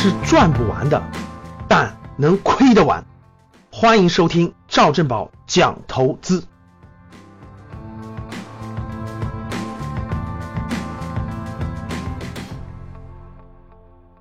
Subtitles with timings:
[0.00, 1.02] 是赚不完的，
[1.68, 3.04] 但能亏得完。
[3.72, 6.44] 欢迎收听赵正宝讲投资。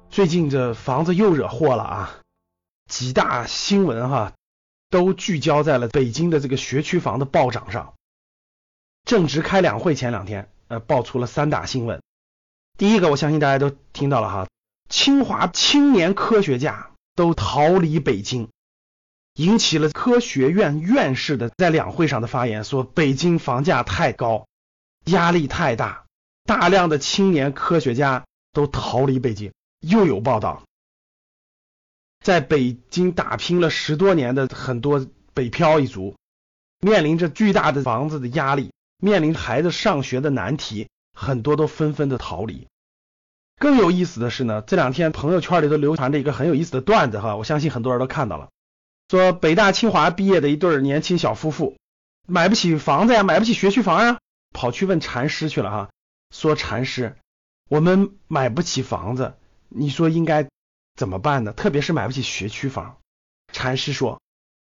[0.10, 2.18] 最近这房子又惹祸了啊！
[2.90, 4.34] 几大新闻哈，
[4.90, 7.94] 都聚焦在了北京的这个学区房的暴涨上。
[9.06, 12.02] 正值开两会前两天，呃，爆出了三大新闻。
[12.80, 14.48] 第一个，我相信大家都听到了哈，
[14.90, 18.50] 清华青年科学家都逃离北京，
[19.34, 24.48] 引起了科学院院士的在两会上的发言，说北京房价太高，
[25.06, 26.06] 压力太大，
[26.44, 29.52] 大量的青年科学家都逃离北京。
[29.82, 30.64] 又有报道，
[32.24, 36.16] 在北京打拼了十多年的很多北漂一族，
[36.80, 40.88] 面临着巨大的房子的压力，面临孩子上学的难题。
[41.20, 42.68] 很多都纷纷的逃离。
[43.60, 48.50] 更有意思的是呢，这两天朋友圈里都流传着一个很有意思的段子哈，我相信很多人都看到了。
[49.10, 51.76] 说北大清华毕业的一对年轻小夫妇，
[52.28, 54.20] 买不起房子呀，买不起学区房呀，
[54.54, 55.90] 跑去问禅师去了哈。
[56.30, 57.16] 说禅师，
[57.70, 59.34] 我们买不起房子，
[59.70, 60.48] 你说应该
[60.96, 61.54] 怎么办呢？
[61.54, 62.98] 特别是买不起学区房。
[63.54, 64.22] 禅师说，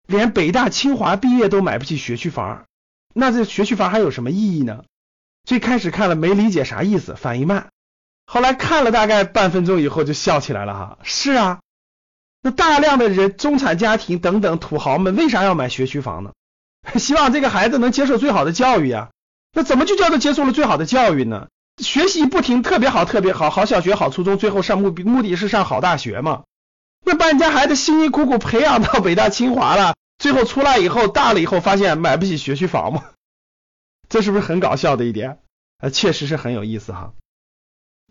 [0.06, 2.64] 连北大清华毕业都买不起学区房，
[3.14, 4.84] 那这学区房还有什么意义呢？
[5.44, 7.68] 最开始看了没理解啥意思，反应慢。
[8.32, 10.98] 后来看了大概半分钟以后就笑起来了哈。
[11.02, 11.60] 是啊，
[12.40, 16.32] 那大量的人中产家庭等等土豪们为啥要买学区房呢？
[16.98, 19.10] 希望这个孩子能接受最好的教育啊。
[19.52, 21.48] 那怎么就叫做接受了最好的教育呢？
[21.76, 26.44] 学习不停，特别好，特别好，好小学，好初中，最后上目目的是上好大学嘛？
[27.04, 33.04] 那把人家孩子辛辛苦苦培养到北大清华了，最后出来以后大了以后发现买不起学区房吗？
[34.08, 35.40] 这是不是很搞笑的一点？
[35.82, 37.12] 呃，确实是很有意思哈。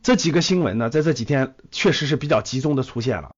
[0.03, 3.31] 这几个新闻呢，在这几天确实是比较集中的出现了。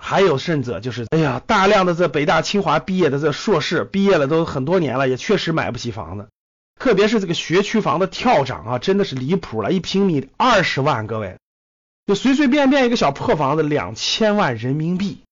[0.00, 6.28] 还有甚者就是，哎呀，大量的这北大清华毕业的这硕士毕业了都很多年了，也确实买不起房子。
[6.80, 11.38] 特别是这个学区房的跳涨啊，真的是离谱了，一平米二十万，各位，
[12.06, 15.23] 就随随便便一个小破房子两千万人民币。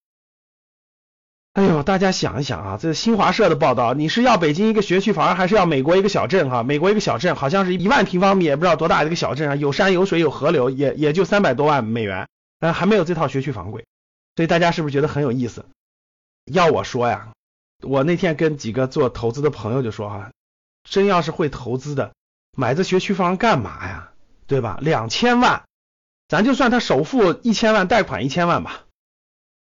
[1.53, 6.49] 哎呦，大家想一想啊，这新华社的报道，你是要北京一个学区房，还是要美国一个小镇？
[6.49, 12.27] 哈，美国一个小镇，好像是一万平方米，也不知道多大的一个小镇啊，有山有水有河流，也也就三百多万美元，
[12.59, 13.85] 但还没有这套学区房贵。
[14.35, 15.65] 所以大家是不是觉得很有意思？
[16.45, 17.33] 要我说呀，
[17.83, 20.31] 我那天跟几个做投资的朋友就说哈，
[20.89, 22.13] 真要是会投资的，
[22.57, 24.09] 买这学区房干嘛呀？
[24.47, 24.79] 对吧？
[24.81, 25.65] 两千万，
[26.27, 28.85] 咱就算他首付一千万，贷款一千万吧。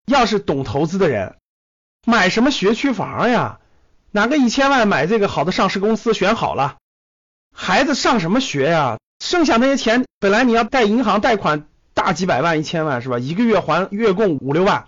[0.06, 1.36] 要是懂投资的人。
[2.08, 3.58] 买什么学区房呀？
[4.12, 6.76] 拿个一千万买这个好的上市公司，选好了，
[7.52, 8.98] 孩子上什么学呀？
[9.18, 13.18] 剩下那些钱，本来你要贷银行贷款大几百万、一千万是吧？
[13.18, 14.86] 一个月还月供五六万，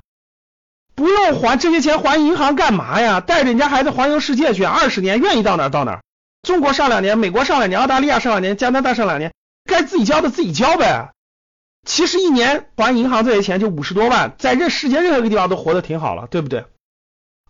[0.95, 3.21] 不用还这些钱还银行干嘛呀？
[3.21, 6.01] 带着人家孩子环游世界去，二十年愿意到哪到哪。
[6.43, 11.11] 中国上两年，美国上两年，澳大利亚上两年，加拿大上两年，该自己交的自己交呗。
[11.85, 16.65] 其实一年还银行这些钱就五十多万，在任世界任何一个地方都活得挺好了，对不对？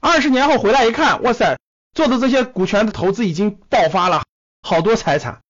[0.01, 1.59] 二十年后回来一看，哇塞，
[1.93, 4.25] 做的这些股权的投资已经爆发了
[4.63, 5.41] 好多财产，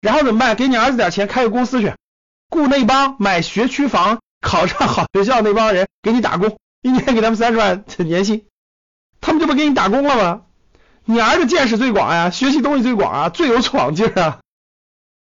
[0.00, 0.54] 然后怎么办？
[0.56, 1.94] 给你儿子点钱，开个公司去，
[2.48, 8.46] 雇那帮买学区房、考上好学校那帮人给你打工，一年给他们三十万年薪，
[9.20, 10.42] 他们就不给你打工了吗？
[11.04, 14.40] 你儿子见识最广呀，学习东西最广啊，最有闯劲啊，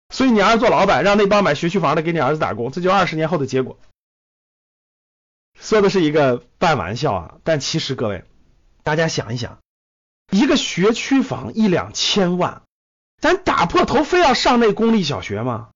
[0.10, 3.78] 所以你儿子做老板，让那帮买学区房的给你儿子打工，这就二十年后的结果。
[5.60, 8.26] 说的是一个半玩笑啊，但其实各位。
[8.86, 9.58] 大家想一想，
[10.30, 12.62] 一个学区房一两千万，
[13.20, 15.72] 咱打破头非要上那公立小学吗？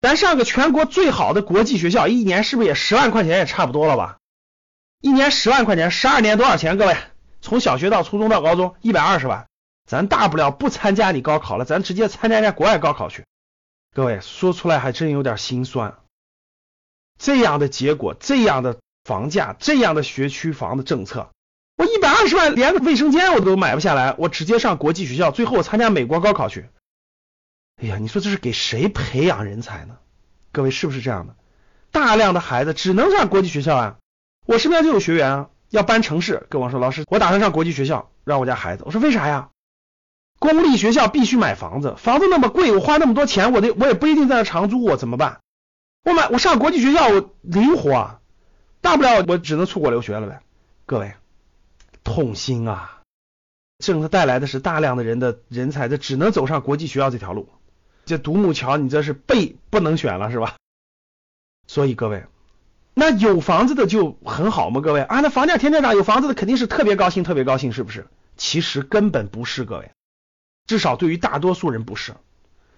[0.00, 4.16] 咱上个全国最好的国际学校，一年是不是也十万块钱也差不多了吧？
[5.02, 6.78] 一年十万块钱，十二年多少钱？
[6.78, 6.96] 各位，
[7.42, 9.46] 从小学到初中到高中，一百二十万。
[9.84, 13.26] 咱大不了不参加你高考了，咱直接参加人家国外高考去。
[13.94, 15.98] 各位说出来还真有点心酸。
[17.18, 21.30] 这样的结果，这样的房价，这样的学区房的政策。
[21.78, 26.66] 我一百二十万连个卫生间我都买不下来，我直接上国际学校，最后我参加美国高考去。
[27.80, 29.96] 哎呀，你说这是给谁培养人才呢？
[30.50, 31.36] 各位是不是这样的？
[31.92, 33.96] 大量的孩子只能上国际学校啊！
[34.44, 38.82] 我身边就有学员啊，要搬城市，跟我说老师，我打算上国际学校，让我家孩子。
[38.84, 39.50] 我说为啥呀？
[40.40, 45.38] 公立学校必须买房子，房子那么贵，我花那么多钱，我得我也不一定在那长租，我怎么办？
[46.02, 48.18] 我买我上国际学校，我灵活啊，
[48.80, 50.40] 大不了我只能出国留学了呗。
[50.84, 51.12] 各位。
[52.04, 53.02] 痛心啊！
[53.78, 57.48] 政策带来的是大量的人的人才，这只能走上国际学校这条路。
[58.06, 60.56] 这独木桥，你这是背不能选了是吧？
[61.66, 62.24] 所以各位，
[62.94, 64.80] 那有房子的就很好吗？
[64.80, 68.06] 各位啊，那房价天天涨，有房子的肯定是特别高兴，特别高兴，是不是？
[68.36, 69.90] 其实根本不是，各位，
[70.66, 72.14] 至少对于大多数人不是。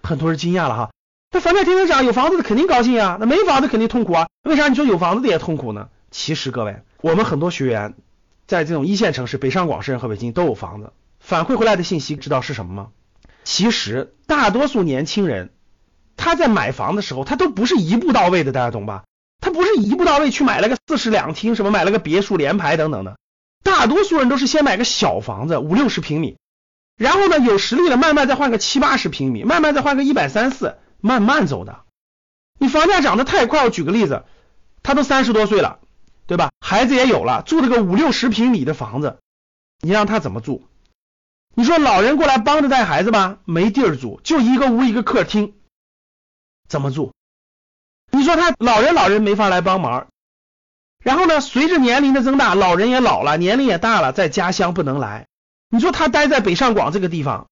[0.03, 0.91] 很多人惊讶了哈，
[1.31, 4.27] 那房价天天涨，有房子的肯定高兴啊，那没房子肯定痛苦啊。
[4.43, 5.89] 为啥你说有房子的也痛苦呢？
[6.09, 7.95] 其实各位，我们很多学员
[8.51, 12.89] 在这种一线城市，北上广深和北京都有房子，反馈回来的信息知道是什么吗？
[13.45, 15.51] 其实大多数年轻人
[16.17, 19.05] 他在买房的时候，他都不是一步到位的，大家懂吧？
[19.39, 23.17] 他不是一步到位去买了个四室两厅，什么买了个别墅联排等等的，
[23.63, 26.35] 大多数人都是先买个小房子五六十平米，
[26.97, 31.83] 然后呢有实力了，慢慢再换个七八十平米，慢慢再换个一百三四，慢慢走的。
[32.59, 34.25] 你房价涨得太快，我举个例子，
[34.83, 35.79] 他都三十多岁了，
[36.31, 36.49] 对吧？
[36.61, 39.19] 孩子也有了，住了个五六十平米的房子，
[39.81, 40.63] 你让他怎么住？
[41.55, 45.55] 你说老人过来帮着带孩子吧，没地儿住，就一个屋一个客厅，
[46.69, 47.11] 怎么住？
[48.11, 50.07] 你说他老人老人没法来帮忙，
[51.03, 55.27] 然后呢，随着年龄的增大，老人也老了，年龄也大了，在家乡不能来。
[55.69, 57.49] 你说他待在北上广这个地方，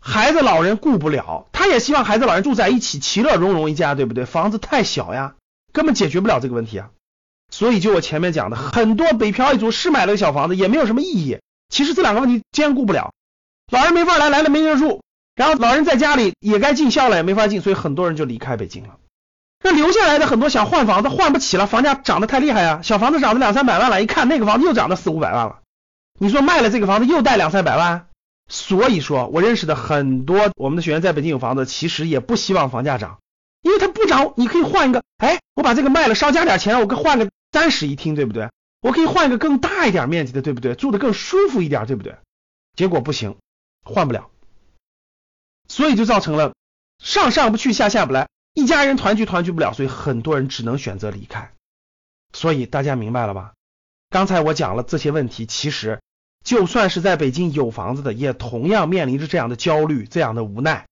[0.00, 4.24] 孩子老人顾不了，他也希望孩子老人住在一起，其乐融融一家，对不对？
[4.24, 5.34] 房子太小呀，
[5.72, 6.90] 根本解决不了这个问题啊。
[7.50, 11.38] 所以就我前面讲的，很多北漂一族是买了个小房子，也没有什么意义。
[11.68, 13.12] 其实这两个问题兼顾不了，
[13.70, 15.02] 老人没法来，来了没人住，
[15.34, 18.96] 然后老人在家里也该尽孝了，也没法尽，所以很多人就离开北京了。
[19.62, 25.58] 那留下来的很多想换房子换不起了，房价涨得太厉害啊，小房子涨到两三百万了，一看那个房子又涨到四五百万了，
[26.18, 28.06] 你说卖了这个房子又贷两三百万，
[28.48, 33.18] 所以说我认识的很多我们的学员在北京有房子，其实也不希望房价涨，
[33.62, 38.50] 因为它不涨，你可以换一个，哎，我把这个卖了，稍加点钱，我给换个三室一厅，对不对？
[38.80, 40.74] 我可以换一个更大一点面积的，对不对？
[40.74, 42.16] 住的更舒服一点，对不对？
[42.74, 43.36] 结果不行，
[43.84, 44.30] 换不了，
[45.68, 46.54] 所以就造成了
[46.98, 48.28] 上上不去，下下不来。
[48.54, 51.52] 一家人团聚团聚不了，所以很多人只能选择离开。
[52.32, 53.52] 所以大家明白了吧？
[54.08, 56.00] 刚才我讲了这些问题，其实
[56.44, 60.86] 就算是在北京有房子的，也同样面临着这样的焦虑、这样的无奈。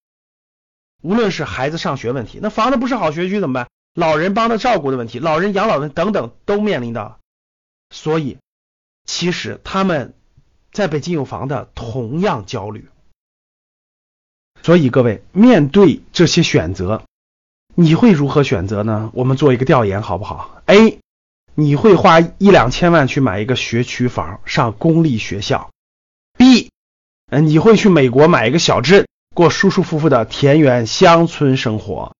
[1.03, 3.69] 无论是孩子上学问题，那房子不是好学区怎么办？
[3.99, 7.19] 老人帮他照顾的问题，老人养老问等等都面临到。
[7.91, 8.39] 所以
[9.05, 10.15] 其实他们
[10.71, 12.89] 在北京有房的同样焦虑。
[14.63, 17.03] 所以各位面对这些选择。
[17.75, 19.11] 你会如何选择呢？
[19.15, 21.01] 我们做一个调研好不好？A，
[21.55, 25.71] 你会花一两千万去买一个学区房上公立学校
[26.37, 26.71] ？B，
[27.31, 32.17] 嗯，你会去美国买一个小镇过舒舒服服的田园乡村生活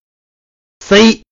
[0.79, 1.23] ？C，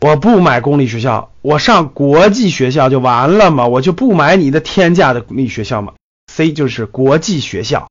[0.00, 5.94] 我不买公立学校，我上国际学校就完了嘛，我就不买你的天价的公立学校嘛。
[6.32, 7.88] C 就是国际学校，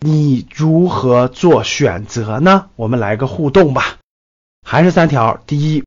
[0.00, 2.68] 你如何做选择呢？
[2.76, 3.96] 我们来个互动吧。
[4.66, 5.82] 还是三条：第一，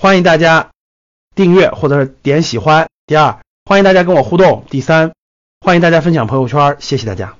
[0.00, 0.70] 欢迎大家
[1.34, 5.12] 订阅或者是点喜欢；第二，欢迎大家跟我互动；第三，
[5.60, 6.76] 欢迎大家分享朋友圈。
[6.80, 7.37] 谢谢大家。